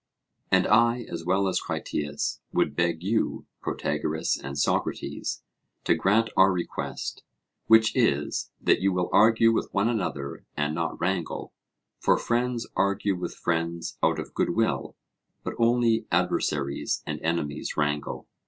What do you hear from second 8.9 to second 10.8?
will argue with one another and